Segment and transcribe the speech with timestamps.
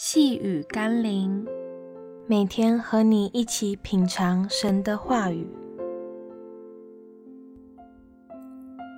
[0.00, 1.44] 细雨甘霖，
[2.28, 5.44] 每天和你一起品尝神的话语。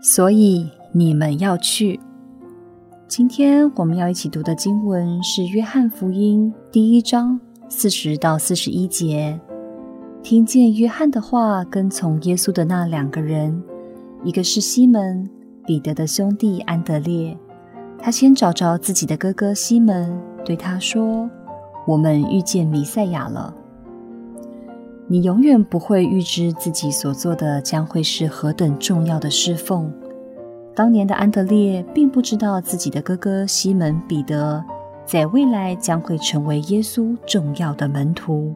[0.02, 1.98] 所以你们要去。
[3.08, 7.40] 今天我们要一起读的经文是《约翰福音》第一章
[7.70, 9.40] 四十到四十一节。
[10.22, 13.62] 听见约翰的话，跟从耶稣的那两个人，
[14.22, 15.26] 一个是西门，
[15.64, 17.34] 彼得的兄弟安德烈。
[18.02, 21.28] 他先找着自己的哥哥西门，对他说
[21.86, 23.54] ：“我们遇见弥赛亚了。”
[25.06, 29.92] 你永远不会预知自己所做的将会是何等重要的侍奉。
[30.74, 34.64] 当年的安德烈并不知道自己的哥哥西门彼得
[35.04, 38.54] 在未来将会成为耶稣重要的门徒，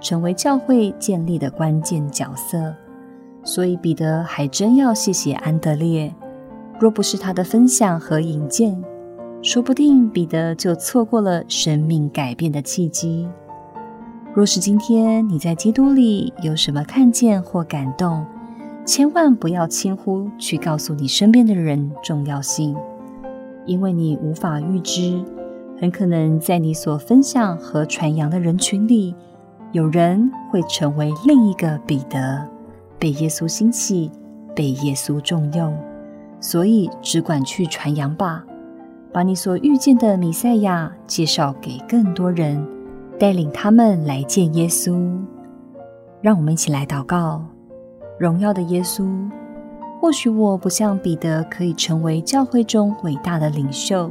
[0.00, 2.72] 成为教会建立的关键角色。
[3.42, 6.14] 所以彼得还真要谢谢安德烈。
[6.78, 8.80] 若不是他的分享和引荐，
[9.40, 13.28] 说不定彼得就错过了生命改变的契机。
[14.34, 18.26] 若是今天你在基督里有什么看见或感动，
[18.84, 22.76] 千万不要轻忽去告诉你身边的人重要性，
[23.64, 25.22] 因为你无法预知，
[25.80, 29.14] 很可能在你所分享和传扬的人群里，
[29.70, 32.44] 有人会成为另一个彼得，
[32.98, 34.10] 被耶稣兴起，
[34.54, 35.76] 被耶稣重用。
[36.40, 38.44] 所以，只管去传扬吧，
[39.18, 42.64] 把你所遇见的弥赛亚介绍给更多人，
[43.18, 45.18] 带领他们来见耶稣。
[46.20, 47.44] 让我们一起来祷告：
[48.16, 49.28] 荣耀的耶稣，
[50.00, 54.08] 或许我不像彼得可以成为教会中伟大的领袖，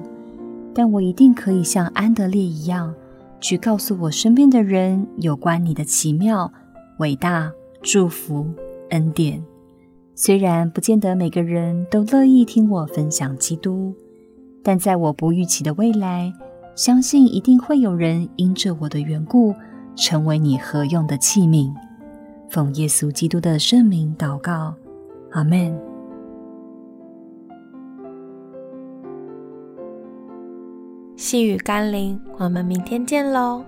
[0.73, 2.93] 但我一定可以像安德烈一样，
[3.39, 6.51] 去告诉我身边的人有关你的奇妙、
[6.99, 7.49] 伟大、
[7.81, 8.45] 祝福、
[8.89, 9.41] 恩典。
[10.15, 13.95] 虽然不见得每个人都乐意听我分享基督，
[14.67, 16.33] 但在我不预期的未来，
[16.75, 19.55] 相信一定会有人因着我的缘故，
[19.95, 21.73] 成为你合用的器皿。
[22.49, 24.75] 奉耶稣基督的圣名祷告，
[25.31, 25.73] 阿门。
[31.15, 33.63] 细雨甘霖，我们明天见喽。